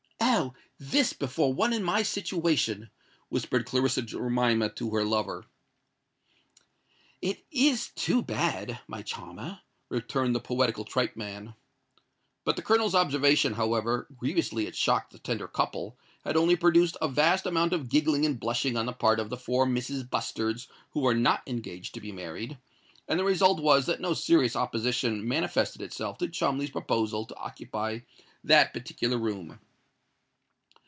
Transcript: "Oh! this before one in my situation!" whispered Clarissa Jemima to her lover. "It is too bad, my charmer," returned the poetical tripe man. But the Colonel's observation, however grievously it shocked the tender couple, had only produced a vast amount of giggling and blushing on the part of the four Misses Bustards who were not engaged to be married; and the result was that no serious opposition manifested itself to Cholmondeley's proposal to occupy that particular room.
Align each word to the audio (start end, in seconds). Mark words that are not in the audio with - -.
"Oh! 0.33 0.53
this 0.79 1.13
before 1.13 1.53
one 1.53 1.73
in 1.73 1.83
my 1.83 2.01
situation!" 2.03 2.89
whispered 3.29 3.65
Clarissa 3.65 4.01
Jemima 4.01 4.69
to 4.73 4.89
her 4.91 5.03
lover. 5.05 5.45
"It 7.21 7.45
is 7.51 7.89
too 7.89 8.23
bad, 8.23 8.79
my 8.87 9.01
charmer," 9.03 9.59
returned 9.89 10.33
the 10.33 10.39
poetical 10.39 10.83
tripe 10.85 11.15
man. 11.17 11.53
But 12.45 12.55
the 12.55 12.63
Colonel's 12.63 12.95
observation, 12.95 13.53
however 13.53 14.07
grievously 14.17 14.65
it 14.67 14.75
shocked 14.75 15.11
the 15.11 15.19
tender 15.19 15.47
couple, 15.47 15.97
had 16.23 16.37
only 16.37 16.55
produced 16.55 16.97
a 17.01 17.07
vast 17.09 17.45
amount 17.45 17.73
of 17.73 17.89
giggling 17.89 18.25
and 18.25 18.39
blushing 18.39 18.77
on 18.77 18.85
the 18.87 18.93
part 18.93 19.19
of 19.19 19.29
the 19.29 19.37
four 19.37 19.65
Misses 19.67 20.03
Bustards 20.03 20.67
who 20.91 21.01
were 21.01 21.13
not 21.15 21.43
engaged 21.45 21.93
to 21.95 22.01
be 22.01 22.11
married; 22.13 22.57
and 23.07 23.19
the 23.19 23.25
result 23.25 23.59
was 23.61 23.85
that 23.85 24.01
no 24.01 24.13
serious 24.13 24.55
opposition 24.55 25.27
manifested 25.27 25.81
itself 25.83 26.17
to 26.17 26.27
Cholmondeley's 26.29 26.71
proposal 26.71 27.25
to 27.27 27.35
occupy 27.37 27.99
that 28.45 28.73
particular 28.73 29.17
room. 29.19 29.59